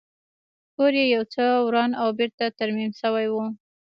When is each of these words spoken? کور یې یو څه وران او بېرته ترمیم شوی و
کور 0.75 0.91
یې 0.99 1.05
یو 1.15 1.23
څه 1.33 1.43
وران 1.67 1.91
او 2.01 2.07
بېرته 2.19 2.45
ترمیم 2.59 2.91
شوی 3.01 3.27
و 3.29 3.35